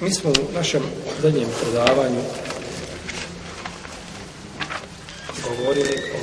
[0.00, 0.82] Mi smo u našem
[1.22, 2.20] zadnjem predavanju
[5.48, 6.18] govorili o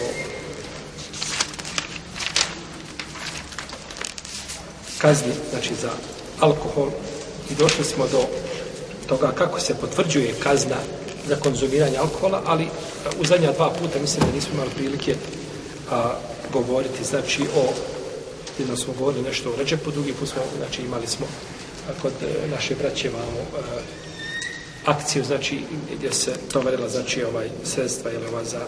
[4.98, 5.90] kazni, znači za
[6.40, 6.90] alkohol
[7.52, 8.26] i došli smo do
[9.08, 10.78] toga kako se potvrđuje kazna
[11.28, 12.68] za konzumiranje alkohola, ali
[13.20, 15.16] u zadnja dva puta mislim da nismo imali prilike
[15.92, 16.14] a,
[16.54, 17.74] govoriti, znači o
[18.60, 21.28] jedno smo govorili nešto o Ređepu, drugi put smo, znači imali smo
[22.02, 23.60] kod e, naše braće imamo uh,
[24.86, 25.60] akciju, znači
[25.98, 28.60] gdje se tovarila, znači ovaj sredstva ili ova za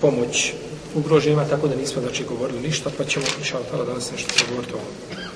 [0.00, 0.52] pomoć
[0.94, 4.76] ugroženima, tako da nismo znači govorili ništa, pa ćemo inša Allah danas nešto govoriti o
[4.76, 5.26] ovom.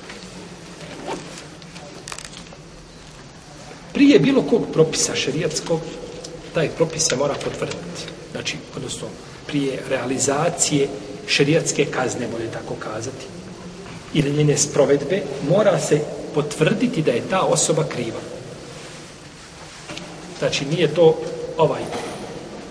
[3.93, 5.79] Prije bilo kog propisa šerijatskog,
[6.53, 8.03] taj propis se mora potvrditi.
[8.31, 9.07] Znači, odnosno,
[9.47, 10.87] prije realizacije
[11.27, 13.25] šerijatske kazne, bolje tako kazati,
[14.13, 15.99] ili njene sprovedbe, mora se
[16.33, 18.19] potvrditi da je ta osoba kriva.
[20.39, 21.17] Znači, nije to
[21.57, 21.81] ovaj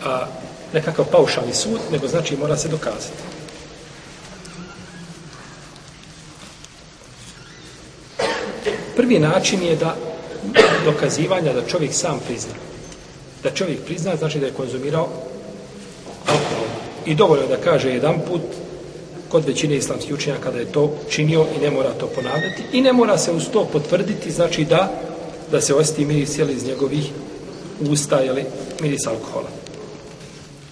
[0.05, 0.27] a,
[0.72, 3.22] nekakav paušalni sud, nego znači mora se dokazati.
[8.97, 9.97] Prvi način je da
[10.84, 12.54] dokazivanja da čovjek sam prizna.
[13.42, 15.08] Da čovjek prizna znači da je konzumirao
[16.27, 16.66] alkohol.
[17.06, 18.42] I dovoljno da kaže jedan put
[19.31, 22.92] kod većine islamskih učenjaka da je to činio i ne mora to ponavljati i ne
[22.92, 25.00] mora se uz to potvrditi znači da
[25.50, 27.11] da se osjeti miris jeli iz njegovih
[27.91, 28.45] usta ili
[28.81, 29.48] miris alkohola.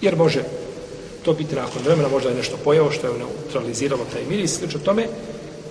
[0.01, 0.43] Jer može
[1.25, 4.79] to biti nakon vremena, možda je nešto pojao što je ono neutraliziralo taj miris, slično
[4.79, 5.05] tome,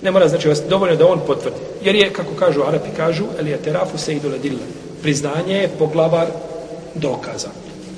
[0.01, 1.57] ne mora znači dovoljno da on potvrdi.
[1.83, 4.59] Jer je, kako kažu Arapi, kažu, elija terafu se idu dille.
[5.01, 6.27] Priznanje je poglavar
[6.95, 7.49] dokaza.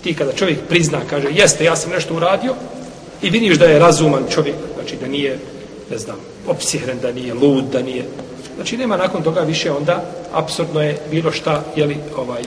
[0.04, 2.56] Ti kada čovjek prizna, kaže, jeste, ja sam nešto uradio,
[3.22, 5.40] i vidiš da je razuman čovjek, znači da nije,
[5.92, 6.16] ne znam,
[6.48, 8.06] opsihren, da nije lud, da nije...
[8.56, 12.46] Znači nema nakon toga više onda, apsurdno je bilo šta, jeli, ovaj, e,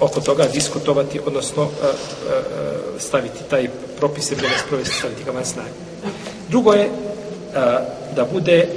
[0.00, 3.68] oko toga diskutovati, odnosno e, e, e staviti taj
[3.98, 5.70] propis ili da sprovesti, staviti ga van snage.
[6.48, 6.90] Drugo je, e,
[8.16, 8.68] da bude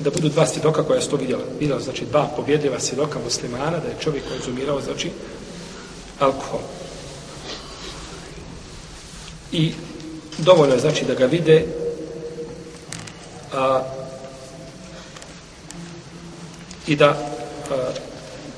[0.00, 1.42] da budu dva svjedoka koja su to vidjela.
[1.58, 5.10] Vidjela znači dva pobjedljiva svjedoka muslimana da je čovjek konzumirao znači
[6.20, 6.60] alkohol.
[9.52, 9.72] I
[10.44, 11.64] dovoljno je znači da ga vide
[13.52, 13.82] a,
[16.86, 17.16] i da a,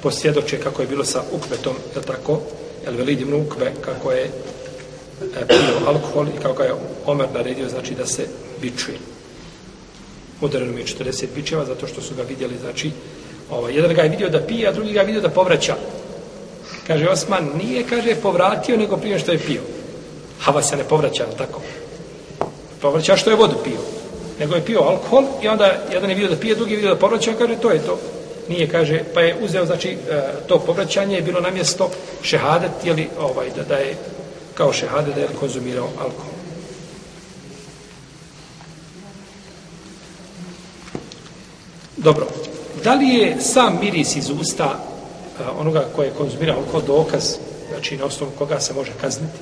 [0.03, 2.41] posvjedoče kako je bilo sa ukvetom, da tako,
[2.84, 4.31] jel ibn ukve, kako je e,
[5.48, 6.75] pio alkohol i kako je
[7.06, 8.26] Omer naredio, znači da se
[8.60, 8.98] bičuje
[10.42, 12.91] udareno mi je 40 bičeva zato što su ga vidjeli, znači,
[13.50, 15.76] ovaj, jedan ga je vidio da pije, a drugi ga je vidio da povraća.
[16.87, 19.60] Kaže Osman, nije, kaže, povratio, nego prije što je pio.
[20.42, 21.60] Hava se ne povraća, tako?
[22.80, 23.78] Povraća što je vodu pio.
[24.38, 27.00] Nego je pio alkohol i onda jedan je vidio da pije, drugi je vidio da
[27.00, 27.98] povraća, kaže, to je to.
[28.48, 31.91] Nije, kaže, pa je uzeo, znači, e, to povraćanje je bilo na mjesto
[32.22, 33.97] šehadet, jeli, ovaj, da, da je
[34.54, 36.32] kao šehadet da je konzumirao alkohol.
[41.97, 42.26] Dobro,
[42.84, 47.36] da li je sam miris iz usta e, onoga koje je konzumirao kod dokaz,
[47.70, 49.38] znači na osnovu koga se može kazniti?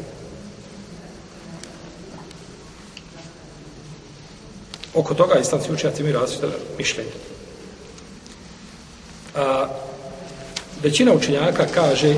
[5.01, 6.47] Oko toga islamski učenjaci imaju različite
[6.79, 7.11] mišljenje.
[9.35, 9.69] A,
[10.83, 12.15] većina učenjaka kaže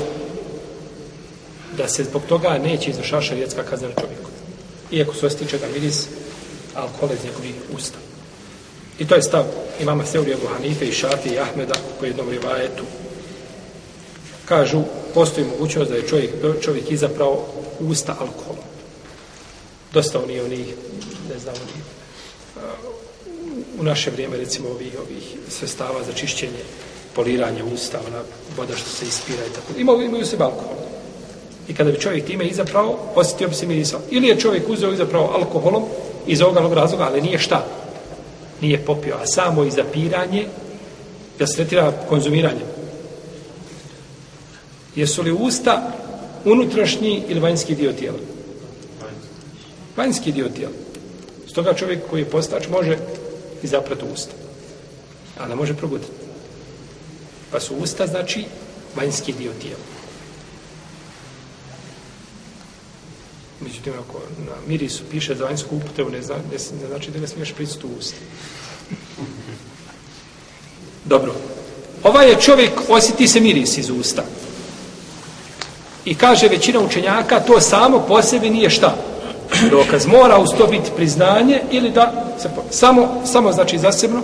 [1.77, 4.29] da se zbog toga neće izvršava šarijetska kazna na čovjeku.
[4.91, 6.07] Iako se ostiče da miris
[6.75, 7.97] alkohol iz njegovih usta.
[8.99, 9.45] I to je stav
[9.79, 12.83] imama Seuri Abu Hanife i Šafi i Ahmeda koji jednom rivajetu
[14.45, 14.81] kažu
[15.13, 17.47] postoji mogućnost da je čovjek, čovjek izapravo
[17.79, 18.65] usta alkoholom.
[19.93, 20.67] Dosta oni onih,
[21.33, 21.83] ne znam, oni,
[23.79, 26.63] u naše vrijeme recimo ovih, ovih sestava za čišćenje
[27.15, 28.21] poliranje usta, ona
[28.57, 29.79] voda što se ispira i tako.
[29.79, 30.77] Imaju, imaju se alkohol.
[31.67, 34.01] I kada bi čovjek time izapravo, osjetio bi se mirisao.
[34.11, 35.83] Ili je čovjek uzeo izapravo alkoholom
[36.27, 37.65] iz ovoga razloga, ali nije šta
[38.63, 40.47] nije popio, a samo izapiranje
[41.39, 42.65] da se tretira konzumiranje.
[44.95, 45.91] Jesu li usta
[46.45, 48.17] unutrašnji ili vanjski dio tijela?
[49.97, 50.73] Vanjski dio tijela.
[51.53, 52.97] Stoga čovjek koji je postač može
[53.63, 54.31] i zaprati usta.
[55.39, 56.11] A ne može probuditi.
[57.51, 58.45] Pa su usta znači
[58.95, 59.83] vanjski dio tijela.
[63.59, 67.27] Međutim, ako na mirisu piše za vanjsku upotrebu, ne, zna, ne, ne znači da ne
[67.27, 68.17] smiješ prisutu usta.
[71.05, 71.35] Dobro.
[72.03, 74.23] Ovaj je čovjek, osjeti se miris iz usta.
[76.05, 79.12] I kaže većina učenjaka, to samo po sebi nije šta.
[79.71, 84.23] Dokaz mora uz to biti priznanje ili da se, samo, samo znači zasebno e,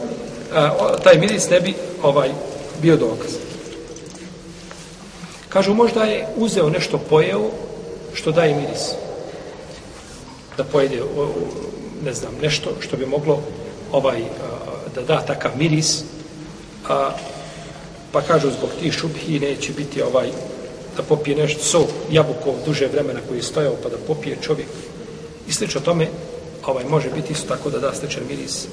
[0.55, 2.29] a, taj miris ne bi ovaj
[2.81, 3.31] bio dokaz.
[5.49, 7.49] Kažu, možda je uzeo nešto pojeo
[8.13, 8.91] što daje miris.
[10.57, 11.29] Da pojede, o, o,
[12.05, 13.39] ne znam, nešto što bi moglo
[13.91, 14.25] ovaj, a,
[14.95, 16.03] da da takav miris,
[16.89, 17.11] a,
[18.11, 20.29] pa kažu zbog tih šubhi neće biti ovaj
[20.97, 24.67] da popije nešto sok, jabukov duže vremena koji je stojao pa da popije čovjek.
[25.49, 26.07] I slično tome,
[26.65, 28.67] ovaj može biti isto tako da da stečan miris.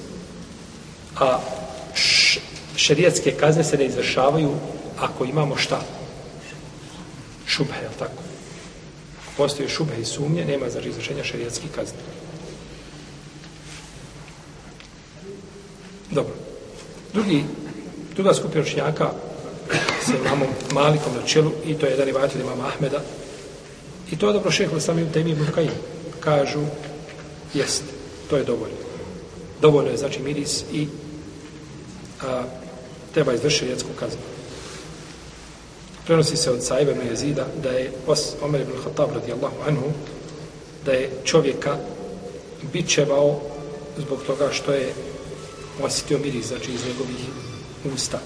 [1.18, 1.40] A
[1.94, 2.40] š,
[2.76, 4.50] šerijatske kazne se ne izvršavaju
[4.98, 5.80] ako imamo šta?
[7.46, 8.22] Šubhe, je tako?
[9.36, 11.98] Postoje šubhe i sumnje, nema znači izvršenja šerijatskih kazne.
[16.10, 16.34] Dobro.
[17.12, 17.44] Drugi,
[18.14, 19.10] druga skupina učenjaka
[20.04, 23.00] sa imamom Malikom na čelu i to je jedan ivatelj imama Ahmeda.
[24.10, 25.95] I to je dobro šehlo samim temi ibn Kajim.
[26.26, 26.60] Kažu,
[27.54, 27.82] jest,
[28.30, 28.82] to je dovoljno.
[29.60, 30.86] Dovoljno je znači miris i
[32.22, 32.42] a,
[33.14, 34.20] treba izvršiti jetsku kaznu.
[36.06, 39.86] Prenosi se od Saiba ibn Jezida da je os Omer ibn Khattab radijallahu anhu
[40.84, 41.76] da je čovjeka
[42.72, 43.40] bičevao
[43.98, 44.92] zbog toga što je
[45.82, 47.26] osjetio miris, znači iz njegovih
[47.94, 48.18] usta.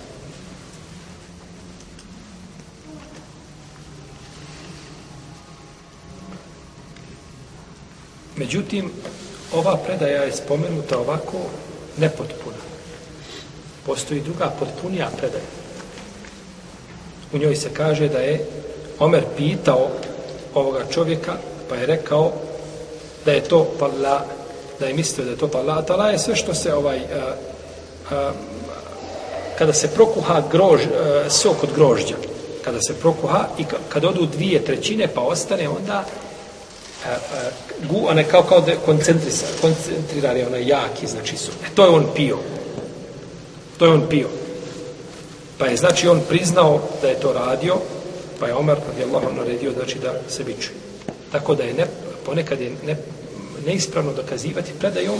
[8.40, 8.90] Međutim,
[9.52, 11.38] ova predaja je spomenuta ovako
[11.96, 12.62] nepotpuna.
[13.87, 15.50] Postoji druga potpunija predaja.
[17.32, 18.46] U njoj se kaže da je
[18.98, 19.88] Omer pitao
[20.54, 21.32] ovoga čovjeka,
[21.69, 22.32] pa je rekao
[23.25, 24.25] da je to pala,
[24.81, 25.82] da je mislio da je to pala.
[25.82, 27.34] Tala je sve što se ovaj, a,
[28.10, 28.32] a,
[29.58, 32.16] kada se prokuha grož, a, sok od grožđa,
[32.64, 36.04] kada se prokuha i kada odu dvije trećine pa ostane, onda
[37.88, 41.50] gu, je kao, kao da koncentrisa, koncentriran je onaj jaki, znači su.
[41.64, 42.38] E, to je on pio.
[43.79, 44.29] To je on pio.
[45.58, 47.76] Pa je, znači, on priznao da je to radio,
[48.41, 50.76] pa je Omer, kad je Allah naredio, znači, da se bičuje.
[51.32, 51.87] Tako da je ne,
[52.26, 52.97] ponekad je ne,
[53.67, 55.19] neispravno dokazivati predajom,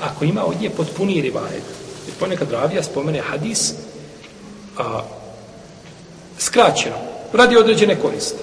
[0.00, 1.62] ako ima od nje potpuniji rivajet.
[2.06, 3.72] Jer ponekad ravija spomene hadis,
[4.78, 5.02] a,
[6.38, 6.96] skraćeno,
[7.32, 8.38] radi određene koriste.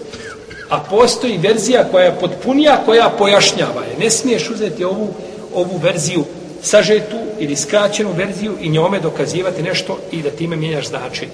[0.70, 3.98] A postoji verzija koja je potpunija, koja pojašnjava je.
[4.00, 5.14] Ne smiješ uzeti ovu,
[5.54, 6.26] ovu verziju
[6.62, 11.32] sažetu ili skraćenu verziju i njome dokazivati nešto i da time mijenjaš značenje.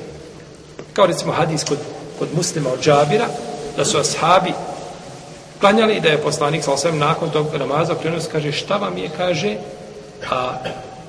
[0.94, 1.78] Kao recimo hadis kod,
[2.20, 3.28] kod muslima od džabira,
[3.78, 4.54] da su ashabi
[5.60, 9.56] klanjali da je poslanik sa osvijem nakon tog namaza prenos kaže šta vam je, kaže
[10.32, 10.58] a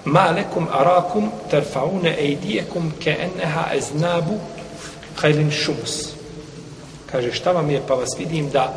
[0.04, 4.34] ma lekum arakum tarfaune ejdijekum ke enneha eznabu
[5.16, 6.15] hajlin šumus
[7.16, 7.80] kaže šta vam je?
[7.88, 8.76] Pa vas vidim da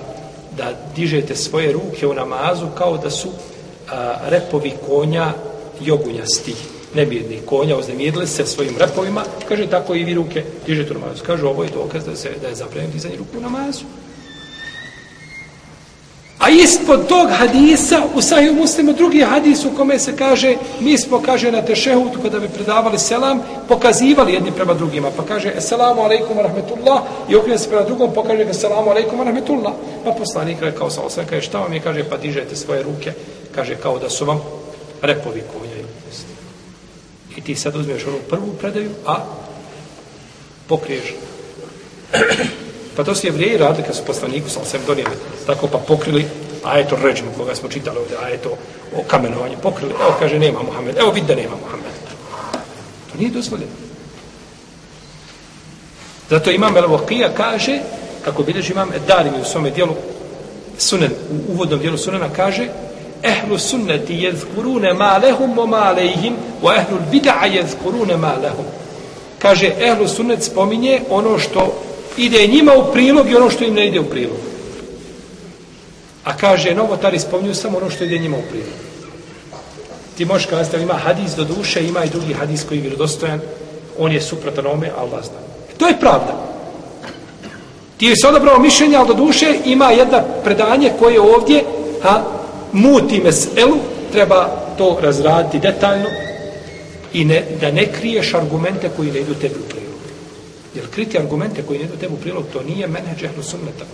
[0.58, 3.30] da dižete svoje ruke u namazu kao da su
[3.92, 5.34] a, repovi konja
[5.82, 6.56] jogunjasti
[6.96, 9.24] nebjedni konja uznemirili se svojim repovima.
[9.48, 11.24] Kaže tako i vi ruke dižete u namazu.
[11.26, 13.84] Kaže ovo je dokaz da, se, da je zabranjeno dizanje ruku u namazu.
[16.50, 21.22] A ispod tog hadisa u sahiju muslimu drugi hadis u kome se kaže mi smo
[21.22, 25.12] kaže na tešehutu kada bi predavali selam pokazivali jedni prema drugima.
[25.18, 29.20] Pa kaže assalamu alaikum wa rahmetullah i okrije se prema drugom pa pokaže assalamu alaikum
[29.20, 29.74] wa rahmetullah
[30.06, 31.80] pa poslanik rekao sa osam kaže šta vam je?
[31.80, 33.14] Kaže pa dižete svoje ruke.
[33.56, 34.42] Kaže kao da su vam
[35.02, 35.70] repovi konja
[37.38, 39.16] i ti sad uzmeš onu prvu predaju a
[40.68, 41.14] pokriješ.
[42.96, 45.16] Pa to su jevrijeji radili kad su poslaniku sa osam donijeli.
[45.46, 46.26] Tako pa pokrili
[46.64, 48.50] ajeto ređmu koga smo čitali ovdje, ajeto
[48.96, 49.56] o kamenovanju.
[49.64, 51.92] Pokrili, evo kaže nema Muhammed, evo vidi da nema Muhammed.
[53.12, 53.72] To nije dozvoljeno.
[56.30, 57.80] Zato imam Elvokija kaže,
[58.26, 59.96] kako vidiš imam Edarim u svome dijelu
[60.78, 62.68] sunen, u uvodnom dijelu sunena kaže
[63.24, 68.66] ehlu sunneti jezkurune ma lehum o ma lehim o ehlu vida'a jezkurune ma lehum
[69.40, 71.84] kaže ehlu sunnet spominje ono što
[72.18, 74.38] ide njima u prilog i ono što im ne ide u prilog.
[76.24, 78.80] A kaže, novotari spominju samo ono što ide njima u prilog.
[80.18, 83.40] Ti možeš kazati, ali ima hadis do duše, ima i drugi hadis koji je vjerodostojan,
[84.00, 85.40] on je suprotan ome, Allah zna.
[85.78, 86.50] To je pravda.
[87.98, 91.64] Ti je se odabrao mišljenje, ali do duše ima jedna predanje koje ovdje
[92.02, 92.24] ha,
[92.74, 93.78] muti meselu,
[94.12, 96.08] treba to razraditi detaljno
[97.14, 100.00] i ne, da ne kriješ argumente koji ne idu tebi u prilog.
[100.76, 103.86] Jer kriti argumente koji ne idu tebu prilog, to nije menedž ehlu sunneta.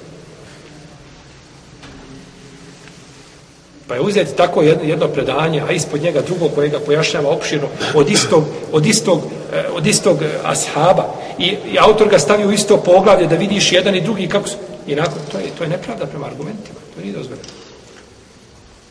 [3.87, 7.67] Pa je uzeti tako jedno, jedno predanje, a ispod njega drugo koje ga pojašnjava opširno
[7.93, 9.21] od istog, od istog,
[9.53, 11.05] eh, od istog eh, ashaba.
[11.37, 14.55] I, I autor ga stavi u isto poglavlje da vidiš jedan i drugi kako su...
[14.87, 16.79] I nakon, to je, to je nepravda prema argumentima.
[16.95, 17.47] To nije dozvoljeno.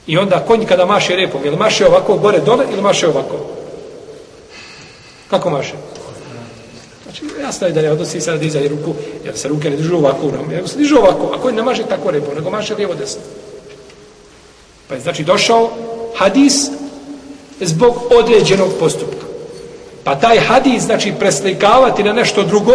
[0.06, 3.36] I onda konj kada maše repom, ili maše ovako gore dole ili maše ovako?
[5.30, 5.74] Kako maše?
[7.04, 10.32] Znači, jasno je da ne odnosi se dizanje ruku, jer se ruke ne držu ovako,
[10.50, 13.22] nego se dižu ovako, ako ne maše tako repom, nego maše lijevo desno.
[14.88, 15.70] Pa je znači došao
[16.16, 16.70] hadis
[17.60, 19.26] zbog određenog postupka.
[20.04, 22.72] Pa taj hadis, znači, preslikavati na nešto drugo,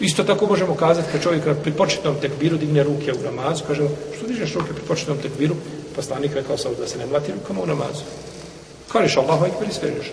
[0.00, 3.82] isto tako možemo kazati kad čovjek pri početnom tekbiru digne ruke u namazu, kaže,
[4.16, 5.54] što dižeš ruke pri početnom tekbiru?
[5.96, 8.02] Poslanik rekao sam da se ne mlati rukama u namazu.
[8.92, 10.10] Kažeš Allahu ekber i sve ruke.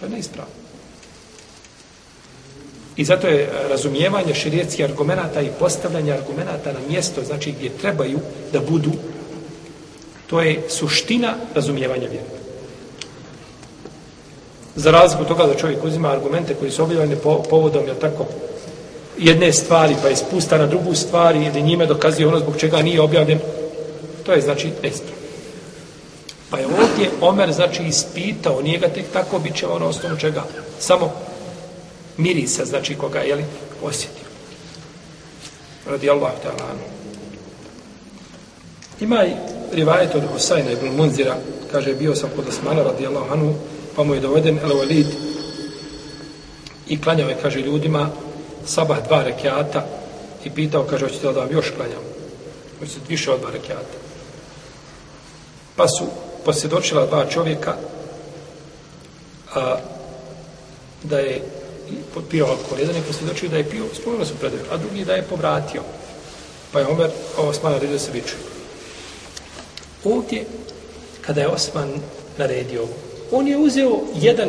[0.00, 0.65] To je neispravno.
[2.96, 8.18] I zato je eh, razumijevanje širijetskih argumenta i postavljanje argumenta na mjesto, znači gdje trebaju
[8.52, 8.90] da budu,
[10.26, 12.36] to je suština razumijevanja vjera.
[14.76, 18.26] Za razliku toga da čovjek uzima argumente koji su objavljeni po, povodom, je tako,
[19.18, 23.00] jedne stvari, pa je spusta na drugu stvari ili njime dokazuje ono zbog čega nije
[23.00, 23.38] objavljen,
[24.26, 25.16] to je znači neispravno.
[26.50, 30.44] Pa je ovdje Omer znači ispitao, nije ga tek tako bit će ono osnovu čega,
[30.80, 31.12] samo
[32.16, 33.44] mirisa, znači koga je li
[33.82, 34.26] osjetio.
[35.86, 36.96] Radi Allah ta'ala.
[39.00, 39.32] Ima i
[39.72, 41.36] rivajet od Husajna ibn Munzira,
[41.72, 43.54] kaže, bio sam kod Osmana radi Allah anu,
[43.96, 45.06] pa mu je doveden El Walid
[46.88, 48.10] i klanjao je, kaže, ljudima
[48.66, 49.86] sabah dva rekiata
[50.44, 52.02] i pitao, kaže, hoćete da vam još klanjam?
[52.78, 53.96] Hoćete više od dva rekiata?
[55.76, 56.06] Pa su
[56.44, 57.74] posjedočila dva čovjeka
[59.54, 59.76] a,
[61.02, 61.42] da je
[62.30, 62.80] pio alkohol.
[62.80, 65.82] Jedan je posvjedočio da je pio, spomenuo se predaju, a drugi da je povratio.
[66.72, 68.34] Pa je Omer, Osman naredio se viču.
[70.04, 70.44] Ovdje,
[71.20, 71.88] kada je Osman
[72.38, 72.92] naredio ovo,
[73.30, 74.48] on je uzeo jedan,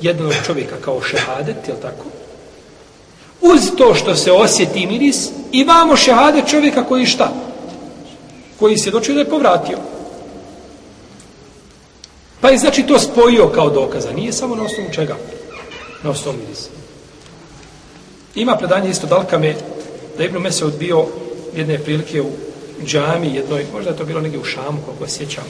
[0.00, 2.04] jednog čovjeka kao šehadet, je tako?
[3.40, 7.32] Uz to što se osjeti miris, imamo šehadet čovjeka koji šta?
[8.58, 9.78] Koji se dočio da je povratio.
[12.40, 14.12] Pa je znači to spojio kao dokaza.
[14.12, 15.16] Nije samo na osnovu čega?
[16.04, 16.68] Na osnovu mirisa.
[18.34, 19.54] Ima predanje isto dalkame
[20.18, 21.06] da Ibn Mesud bio
[21.56, 22.30] jedne prilike u
[22.84, 25.44] džami jednoj, možda je to bilo negdje u Šamu, koliko sjećam.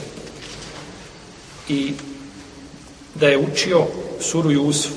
[1.69, 1.93] I
[3.15, 3.85] da je učio
[4.19, 4.93] suru Jusuf.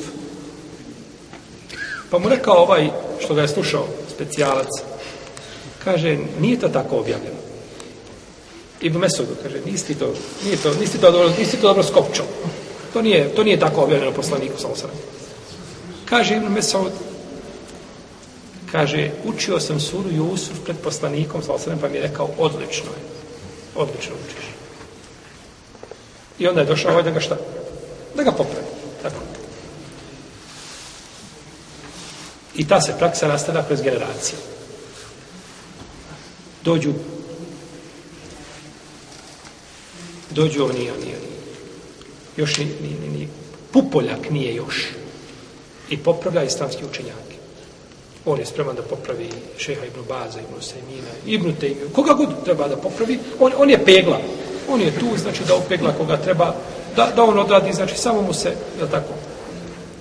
[2.10, 4.68] Pa mu rekao ovaj što ga je slušao, specijalac,
[5.84, 7.38] kaže, nije to tako objavljeno.
[8.80, 12.26] Ibn Mesudu kaže, nisi to, nije to, nisi to dobro, nisi to dobro skopčao.
[12.92, 14.90] To nije, to nije tako objavljeno poslaniku, samo sam.
[16.08, 16.92] Kaže Ibn Mesaud,
[18.72, 23.02] kaže, učio sam suru Jusuf pred poslanikom, sam pa mi je rekao, odlično je.
[23.74, 24.48] Odlično učiš.
[26.38, 27.36] I onda je došao ovaj da ga šta?
[28.16, 28.66] Da ga popravi.
[29.02, 29.16] Tako.
[32.54, 34.38] I ta se praksa nastavlja kroz generacije.
[36.64, 36.92] Dođu
[40.30, 41.32] dođu oni, oni, oni.
[42.36, 43.28] Još ni, ni, ni, ni
[43.72, 44.88] pupoljak nije još.
[45.90, 47.36] I popravlja islamski učenjaki.
[48.26, 49.28] On je spreman da popravi
[49.58, 51.88] šeha Ibnu Baza, Ibnu Sejmina, Ibnu Tejmiju.
[51.92, 54.20] Koga god treba da popravi, on, on je pegla.
[54.70, 56.54] On je tu, znači da upegla koga treba,
[56.96, 58.48] da, da on odradi, znači samo mu se,
[58.80, 59.12] je tako.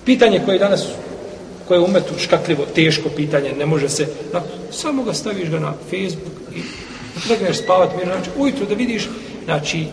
[0.04, 0.84] Pitanje koje danas
[1.68, 4.42] koje je umetu škakljivo, teško pitanje, ne može se, na,
[4.72, 6.60] samo ga staviš ga na Facebook i
[7.30, 9.08] legneš spavati mirno, znači ujutro da vidiš,
[9.44, 9.86] znači,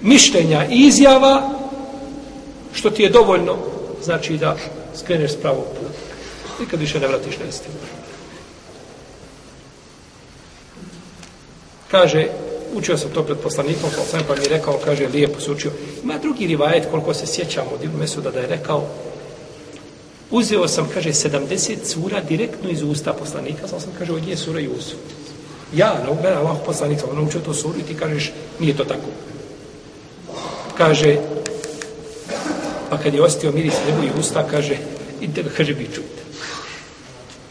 [0.00, 1.50] mišljenja i izjava
[2.72, 3.56] što ti je dovoljno
[4.02, 4.56] znači da
[4.96, 5.92] skreneš s pravog puta.
[6.60, 7.74] Nikad više ne vratiš na istinu.
[11.90, 12.26] Kaže,
[12.74, 15.70] učio sam to pred poslanikom, pa sam pa mi je rekao, kaže, lijepo se učio.
[16.02, 18.86] Ima drugi rivajet, koliko se sjećamo od Ibn Mesuda, da je rekao,
[20.30, 24.60] uzeo sam, kaže, 70 sura direktno iz usta poslanika, sam sam, kaže, od nje sura
[24.60, 24.98] Jusuf.
[25.74, 29.08] Ja, na no, Allah poslanik, sam naučio to suru i ti kažeš, nije to tako
[30.82, 31.16] kaže,
[32.92, 34.76] pa kad je ostio miris nebu i usta, kaže,
[35.20, 36.22] idite kaže, bi čujte.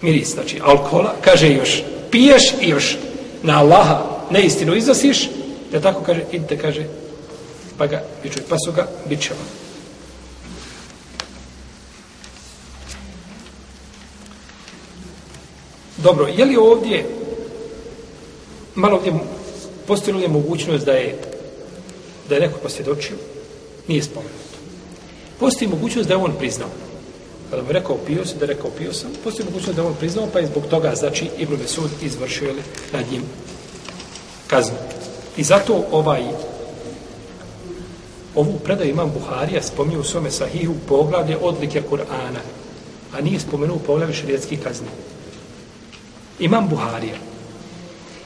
[0.01, 2.97] Miris, znači, alkohola, kaže još, piješ i još
[3.43, 5.29] na Allaha neistinu iznosiš,
[5.71, 6.85] da tako kaže, idite, kaže,
[7.77, 9.39] pa ga bičuj, pa su ga bičeva.
[15.97, 17.05] Dobro, je li ovdje
[18.75, 19.13] malo ovdje
[19.87, 21.17] postoji mogućnost da je
[22.29, 23.15] da je neko posvjedočio,
[23.87, 24.50] nije spomenuto.
[25.41, 26.69] Postoji mogućnost da je on priznao.
[27.49, 29.87] Kada mu je rekao pio sam, da je rekao pio sam, postoji mogućnost da je
[29.87, 32.61] on priznao, pa je zbog toga, znači, Ibn Mesud izvršio li
[32.93, 33.23] nad njim
[34.47, 34.75] kaznu.
[35.37, 36.21] I zato ovaj
[38.35, 42.43] ovu predaju imam Buharija spominju u svome sahihu poglavlje odlike Kur'ana,
[43.13, 44.87] a nije spomenuo poglavlje širijetskih kazni.
[46.39, 47.15] Imam Buharija.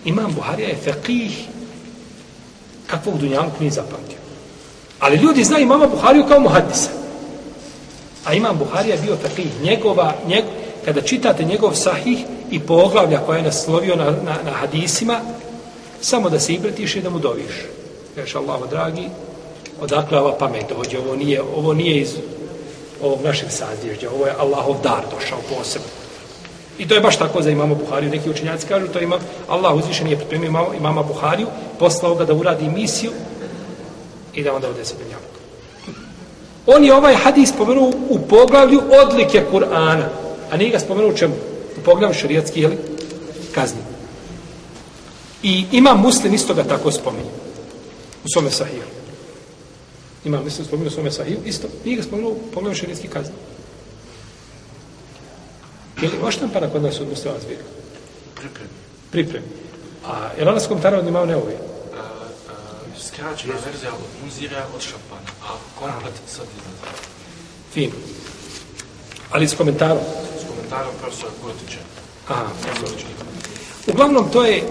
[0.05, 1.31] Imam Buharija je faqih
[2.87, 4.17] kakvog dunjanku nije zapamtio.
[4.99, 7.04] Ali ljudi znaju imama Buhariju kao muhadisa.
[8.25, 10.43] A imam Buharija bio takih njegova, njeg,
[10.85, 12.19] kada čitate njegov sahih
[12.51, 15.19] i poglavlja koja je naslovio na, na, na hadisima,
[16.01, 17.65] samo da se ibretiš i da mu doviš.
[18.15, 19.09] Kažeš Allaho dragi,
[19.81, 22.15] odakle ova pamet dođe, ovo nije, ovo nije iz
[23.01, 25.87] ovog našeg sazježđa, ovo je Allahov dar došao posebno.
[26.77, 28.09] I to je baš tako za imamo Buhariju.
[28.09, 31.47] Neki učenjaci kažu, to ima Allah uzvišen je pripremio imama, imama Buhariju,
[31.79, 33.11] poslao ga da uradi misiju
[34.33, 35.34] i da onda ode se dunjavak.
[36.65, 40.07] On je ovaj hadis spomenuo u poglavlju odlike Kur'ana,
[40.51, 41.33] a nije ga spomenuo u čemu?
[41.77, 42.77] U poglavlju šarijatskih, jeli?
[43.51, 43.81] Kazni.
[45.43, 47.29] I ima muslim isto ga tako spominje.
[48.23, 48.83] U svome sahiju.
[50.25, 51.67] Ima muslim spomenuo u svome sahiju, isto.
[51.85, 53.33] Nije ga spomenuo u poglavlju šarijatskih kazni.
[56.01, 57.63] Je li oštampana kod nas od muslima zbira?
[58.35, 58.69] Pripremi.
[59.11, 59.47] Pripremi.
[60.05, 61.53] A je li ona s komentarom od imao neovi?
[63.15, 66.95] Skraćena verzija od muzira od šampana, a komplet sad iznad.
[67.73, 67.91] Fin.
[69.31, 70.03] Ali s komentarom?
[70.41, 71.79] S komentarom profesora Kurtića.
[72.27, 72.97] Aha, profesor.
[73.87, 74.63] Uglavnom, to je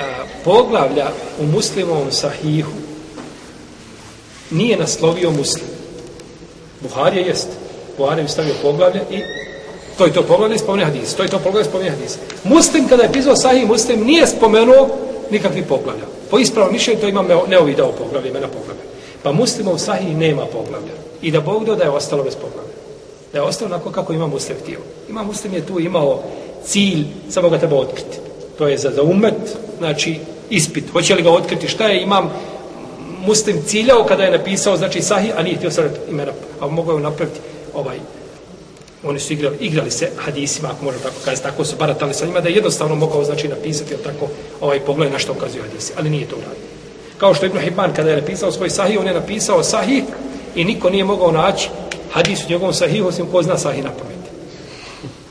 [0.00, 2.72] a, poglavlja u muslimovom sahihu
[4.50, 5.66] nije naslovio muslim.
[6.80, 7.48] Buharija jest.
[7.98, 9.22] Buharija je stavio poglavlje i
[9.98, 11.14] To je to poglavlje spomeni hadis.
[11.14, 12.18] To je to poglavlje spomeni hadis.
[12.44, 16.04] Muslim kada je pisao sahih muslim nije spomenuo nikakvi poglavlja.
[16.30, 18.82] Po ispravnom mišljenju to ima neovidao poglavlje, imena poglavlja.
[19.22, 20.92] Pa muslima u sahih nema poglavlja.
[21.22, 22.72] I da Bog da je ostalo bez poglavlja.
[23.32, 24.78] Da je ostalo onako kako ima muslim htio.
[25.08, 26.22] Ima muslim je tu imao
[26.64, 28.18] cilj, samo ga treba otkriti.
[28.58, 30.18] To je za, za umet, znači
[30.50, 30.90] ispit.
[30.92, 32.30] Hoće li ga otkriti šta je, imam
[33.26, 37.00] muslim ciljao kada je napisao, znači sahih, a nije htio sad imena, a mogu je
[37.00, 37.40] napraviti
[37.74, 37.96] ovaj
[39.08, 42.40] oni su igrali, igrali se hadisima, ako možemo tako kazati, tako su baratali sa njima,
[42.40, 44.28] da je jednostavno mogao znači napisati ili tako
[44.60, 46.66] ovaj pogled na što ukazuju hadisi, ali nije to uradio.
[47.18, 50.04] Kao što Ibn Hibban kada je napisao svoj sahih, on je napisao sahih
[50.54, 51.68] i niko nije mogao naći
[52.10, 54.16] hadis u njegovom sahihu, osim ko zna sahih na pamet.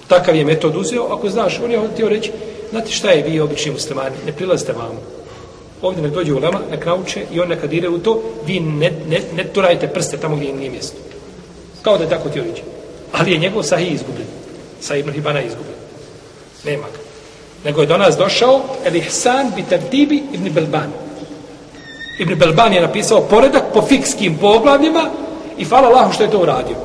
[0.07, 2.31] Takav je metod uzeo, ako znaš, on je htio reći,
[2.69, 5.01] znate šta je vi obični muslimani, ne prilazite vamo.
[5.81, 8.91] Ovdje ne dođe u lama, nek nauče i on nekad ide u to, vi ne,
[9.07, 10.97] ne, ne turajte prste tamo gdje nije mjesto.
[11.81, 12.61] Kao da je tako htio reći.
[13.17, 14.27] Ali je njegov sahih izgubljen.
[14.81, 15.75] Sa Ibn Hibana izgubljen.
[16.65, 16.99] Nema ga.
[17.63, 20.91] Nego je do nas došao El Ihsan bi tertibi Ibn Belban.
[22.19, 25.09] Ibn Belban je napisao poredak po fikskim poglavljima
[25.57, 26.75] i hvala Allahu što je to uradio.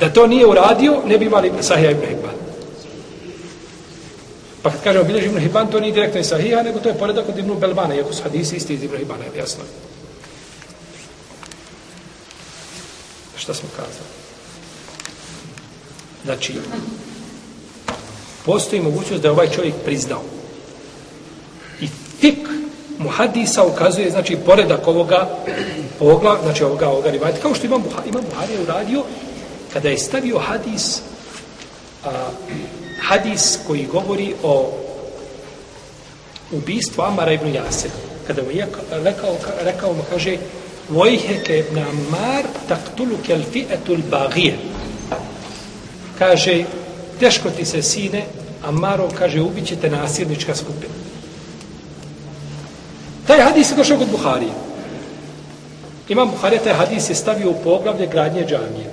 [0.00, 2.36] Da to nije uradio, ne bi imali sahih Ibn Hibban.
[4.66, 7.28] Pa kad kažemo bilježi Ibn Hibban, to nije direktno iz Sahija, nego to je poredak
[7.28, 9.64] od Ibn Belbana, iako su hadisi isti iz Ibn Hibbana, jasno.
[13.36, 14.15] Šta smo kazali?
[16.26, 16.52] Znači,
[18.46, 20.22] postoji mogućnost da je ovaj čovjek priznao.
[21.80, 21.88] I
[22.20, 22.38] tik
[22.98, 25.28] mu hadisa ukazuje, znači, poredak ovoga
[25.98, 29.02] pogla, znači ovoga, ovoga rivajta, kao što imam, Buhari, imam Buhari je uradio,
[29.72, 31.00] kada je stavio hadis,
[32.04, 32.10] a,
[33.02, 34.72] hadis koji govori o
[36.52, 37.90] ubistvu Amara ibn Jasir.
[38.26, 40.36] Kada mu je rekao, rekao mu, kaže,
[40.88, 44.75] Vojheke ibn Amar taktulu kel fi'etul bagije
[46.18, 46.64] kaže,
[47.20, 48.24] teško ti se sine,
[48.64, 50.94] a Maro kaže, ubićete nasilnička skupina.
[53.26, 54.52] Taj hadis je došao kod Buharije.
[56.08, 58.90] Imam Buharija, taj hadis je stavio u poglavlje gradnje džamije.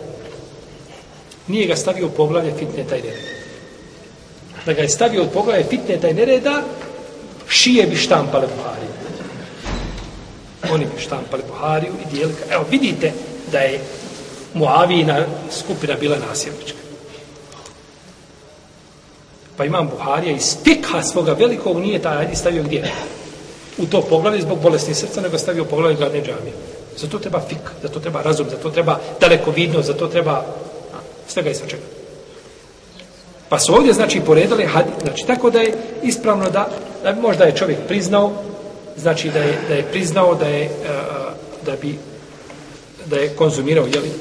[1.48, 3.34] Nije ga stavio u poglavlje fitne taj nereda.
[4.66, 6.64] Da ga je stavio u poglavlje fitne taj nereda,
[7.48, 8.94] šije bi štampale Buhariju.
[10.72, 12.46] Oni bi štampali Buhariju i dijelika.
[12.50, 13.12] Evo, vidite
[13.52, 13.80] da je
[14.54, 16.78] Muavina skupina bila nasilnička.
[19.58, 22.92] Pa imam Buharija iz pikha svoga velikog nije taj hadis stavio gdje?
[23.78, 26.54] U to poglavlje zbog bolesti srca, nego stavio poglavlje gradne džamije.
[26.98, 30.46] Zato treba fik, zato treba razum, zato treba daleko vidno, zato treba
[31.28, 31.84] svega i svačega.
[33.50, 36.70] Pa su ovdje, znači, poredali hadis, znači, tako da je ispravno da,
[37.04, 38.32] da možda je čovjek priznao,
[38.98, 40.70] znači, da je, da je priznao da je,
[41.66, 41.98] da bi,
[43.06, 44.12] da je konzumirao, jeli,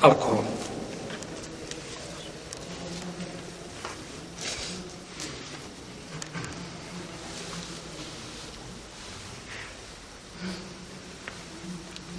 [0.00, 0.49] alkohol.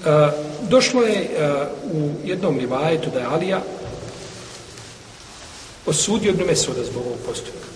[0.06, 0.30] E,
[0.70, 1.28] došlo je e,
[1.94, 3.62] u jednom rivajetu da je Alija
[5.86, 7.68] osudio Ibn Mesuda zbog ovog postupka.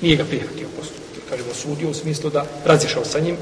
[0.00, 1.02] Nije ga prihvatio postupak.
[1.30, 3.36] Kažemo, osudio u smislu da razišao sa njim,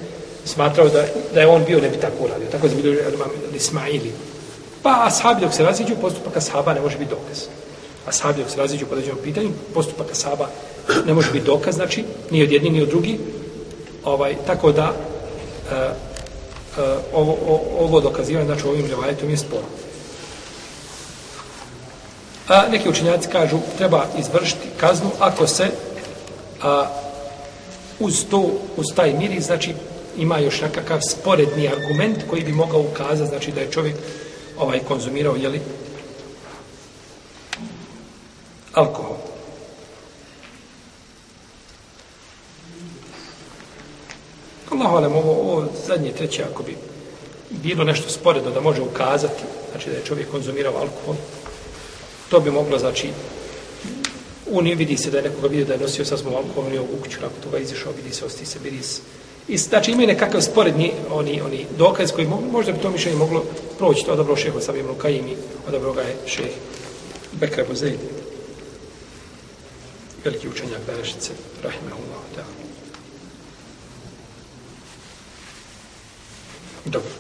[0.45, 2.49] smatrao da, da je on bio, ne bi tako uradio.
[2.53, 2.95] Tako je bilo
[3.55, 4.13] Ismaili.
[4.83, 7.43] Pa ashabi dok se raziđu, postupak ashaba ne može biti dokaz.
[8.07, 10.49] Ashabi dok se raziđu po određenom pitanju, postupak ashaba
[11.07, 13.19] ne može biti dokaz, znači, ni od jedni, ni od drugi.
[14.05, 16.14] Ovaj, tako da, uh,
[16.79, 17.39] Eh, ovo,
[17.79, 19.67] ovo dokazivanje, znači ovim rivajetom je sporo.
[22.49, 25.71] A, neki učinjaci kažu treba izvršiti kaznu ako se
[26.63, 26.87] a,
[28.01, 29.75] uz to, uz taj miris, znači
[30.17, 33.97] ima još nekakav sporedni argument koji bi mogao ukazati, znači da je čovjek
[34.59, 35.61] ovaj konzumirao, jeli,
[38.73, 39.24] alkohol.
[44.75, 46.77] Allahu alem, ovo, ovo zadnje treće, ako bi
[47.51, 51.15] bilo nešto sporedno da može ukazati, znači da je čovjek konzumirao alkohol,
[52.29, 53.09] to bi moglo, znači,
[54.47, 56.81] u nije vidi se da je nekoga vidio da je nosio sa svom alkohol, nije
[56.81, 59.01] u kuću, nakon toga izišao, vidi se, osti se miris.
[59.49, 63.45] I znači imaju nekakav sporedni oni, oni dokaz koji mo, možda bi to mišljenje moglo
[63.79, 65.37] proći, to odabro šeho sa Ibn i
[65.69, 66.53] odabro ga je šeh
[67.33, 67.99] Bekra Buzeid,
[70.25, 71.33] veliki učenjak Berešice,
[71.63, 72.64] rahimahullahu da.
[76.85, 77.11] Dobro.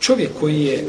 [0.00, 0.84] Čovjek koji je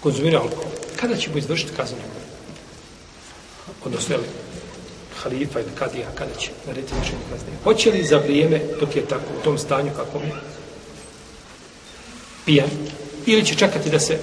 [0.00, 1.98] konzumira alkohol, kada će mu izvršiti kaznu?
[3.84, 4.24] Odnosno, li,
[5.22, 7.48] halifa ili kadija, kada će narediti izvršenje kazne?
[7.64, 10.32] Hoće li za vrijeme, dok je tako, u tom stanju kako je,
[12.44, 12.70] pijan,
[13.26, 14.18] ili će čekati da se,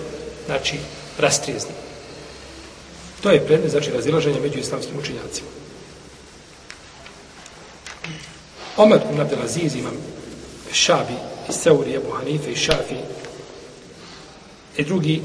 [0.46, 0.78] znači,
[1.18, 1.89] rastrijezni?
[3.22, 5.48] To je predmet, znači, razilaženja među islamskim učenjacima.
[8.78, 9.98] Omer ibn Abdelaziz imam
[10.72, 11.14] Šabi
[11.50, 12.96] i Seuri, Ebu Hanife i Šafi
[14.78, 15.22] i drugi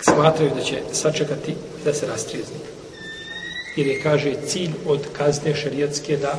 [0.00, 2.56] smatraju da će sačekati da se rastrijezni.
[3.76, 6.38] Jer je, kaže, cilj od kazne šarijetske da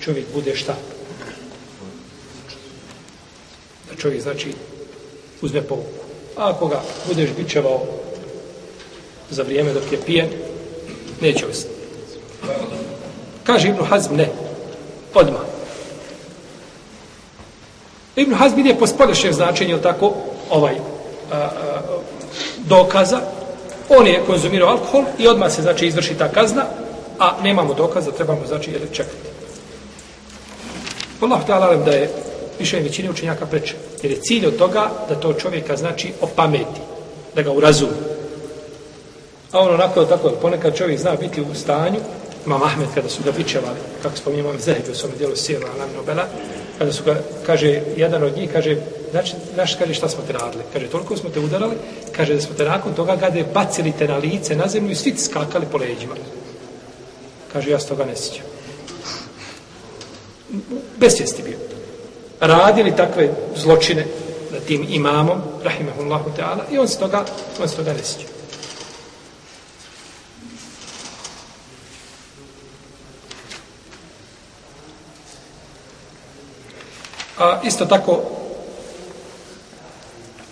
[0.00, 0.76] čovjek bude šta?
[3.90, 4.52] Da čovjek, znači,
[5.42, 5.98] uzme pouku.
[6.36, 7.86] A ako ga budeš bičevao
[9.30, 10.28] za vrijeme dok je pijen,
[11.20, 11.74] neće ostati.
[13.44, 14.28] Kaže Ibn Hazm, ne.
[15.14, 15.40] Odmah.
[18.16, 20.12] Ibn Hazm ide po spodešćem značenju, tako,
[20.50, 20.74] ovaj,
[21.32, 21.50] a, a,
[22.58, 23.20] dokaza,
[23.88, 26.64] on je konzumirao alkohol i odmah se, znači, izvrši ta kazna,
[27.18, 29.28] a nemamo dokaza, trebamo, znači, jeli, čekati.
[31.20, 31.52] Allah te
[31.84, 32.10] da je
[32.58, 33.74] više većine učenjaka preče.
[34.02, 36.80] Jer je cilj od toga da to čovjeka, znači, opameti,
[37.34, 38.17] da ga urazumi.
[39.52, 42.00] A ono onako tako, ponekad čovjek zna biti u stanju,
[42.46, 45.88] Imam Ahmed kada su ga bičevali, kako spominje imam Zahebi u svom dijelu Sijela Alam
[45.96, 46.24] Nobela,
[46.78, 48.76] kada su ga, kaže, jedan od njih, kaže,
[49.10, 50.64] znači, znaš, kaže, šta smo te radili?
[50.72, 51.74] Kaže, toliko smo te udarali,
[52.16, 55.12] kaže, da smo te nakon toga gade bacili te na lice, na zemlju i svi
[55.12, 56.14] ti skakali po leđima.
[57.52, 58.44] Kaže, ja s toga ne sjećam.
[60.96, 61.58] Bez svijesti bio.
[62.40, 64.06] Radili takve zločine
[64.52, 67.24] na tim imamom, rahimahullahu ta'ala, i on se toga,
[67.62, 68.37] on se toga ne sjećam.
[77.38, 78.20] A isto tako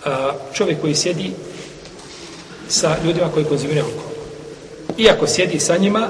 [0.05, 1.31] a, čovjek koji sjedi
[2.67, 4.11] sa ljudima koji konzumiraju alkohol.
[4.97, 6.09] Iako sjedi sa njima,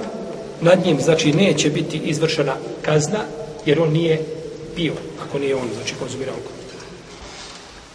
[0.62, 3.20] nad njim, znači, neće biti izvršena kazna,
[3.66, 4.26] jer on nije
[4.76, 4.94] pio,
[5.28, 6.58] ako nije on, znači, konzumirao alkohol.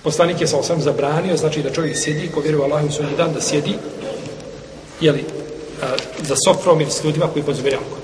[0.03, 3.40] Poslanik je sa osam zabranio, znači, da čovjek sjedi, ko vjeruje Allahom su dan, da
[3.40, 3.75] sjedi,
[5.01, 5.25] jeli,
[5.83, 5.87] a,
[6.23, 8.03] za sofrom ili s ljudima koji konzumiraju alkohol.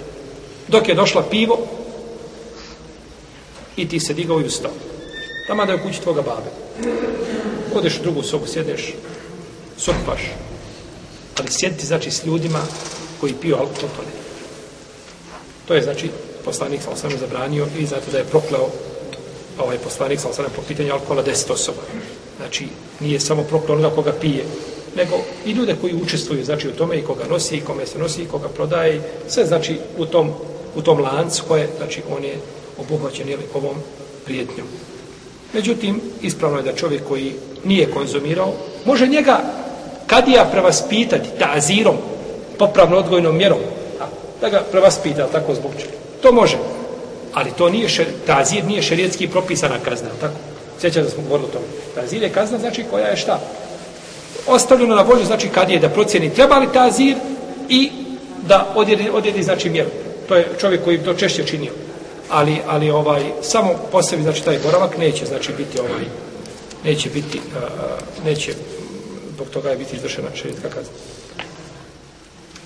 [0.68, 1.66] Dok je došla pivo,
[3.78, 4.70] i ti se digao i ustao.
[5.46, 6.50] Tamo da je u kući tvoga babe.
[7.74, 8.94] Odeš u drugu sobu, sjedeš,
[9.76, 10.20] sopaš.
[11.38, 12.60] Ali sjediti, znači, s ljudima
[13.20, 14.12] koji piju alkohol, to ne.
[15.68, 16.10] To je, znači,
[16.44, 18.68] poslanik sa osam zabranio i zato da je prokleo
[19.58, 21.82] ovaj poslanik sa osam po pitanju alkohola deset osoba.
[22.36, 22.66] Znači,
[23.00, 24.44] nije samo prokleo onoga koga pije,
[24.96, 28.22] nego i ljude koji učestvuju, znači, u tome i koga nosi, i kome se nosi,
[28.22, 30.30] i koga prodaje, sve, znači, u tom,
[30.76, 32.36] u tom lancu koje, znači, on je
[32.80, 33.76] obuhvaćen ili ovom
[34.24, 34.66] prijetnjom.
[35.52, 37.32] Međutim, ispravno je da čovjek koji
[37.64, 38.52] nije konzumirao,
[38.84, 39.40] može njega
[40.06, 41.96] kadija prevaspitati tazirom,
[42.58, 43.58] popravno odgojnom mjerom,
[44.40, 45.92] da ga prevaspita, tako zbog čega.
[46.22, 46.56] To može,
[47.32, 50.34] ali to nije šer, tazir nije šerijetski propisana kazna, tako?
[50.80, 51.64] Sjećam da smo govorili o tome.
[51.94, 53.40] Tazir je kazna, znači koja je šta?
[54.46, 57.16] Ostavljeno na volju, znači kad je da procjeni treba li tazir
[57.68, 57.90] i
[58.46, 59.90] da odjedi, odjedi znači mjeru.
[60.28, 61.72] To je čovjek koji to češće činio
[62.30, 66.04] ali, ali ovaj samo po sebi znači taj boravak neće znači biti ovaj
[66.84, 68.54] neće biti uh, neće
[69.34, 70.92] zbog toga je biti izvršena šerijetska kazna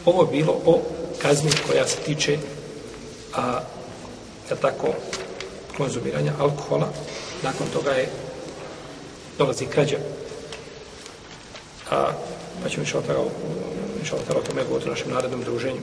[0.04, 0.80] ovo je bilo o
[1.22, 2.38] kazni koja se tiče
[3.34, 3.60] a
[4.50, 4.88] ja tako
[5.76, 6.88] konzumiranja alkohola
[7.42, 8.08] nakon toga je
[9.38, 9.96] dolazi krađa
[11.90, 12.12] a
[12.62, 13.24] pa ćemo išao tako
[14.02, 15.80] išao tako o tome govoriti u našem narednom druženju